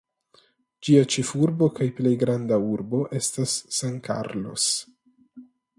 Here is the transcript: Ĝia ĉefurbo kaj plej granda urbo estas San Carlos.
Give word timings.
Ĝia 0.87 1.03
ĉefurbo 1.15 1.67
kaj 1.81 1.87
plej 1.99 2.15
granda 2.23 2.59
urbo 2.73 3.05
estas 3.21 3.55
San 3.81 4.03
Carlos. 4.11 4.71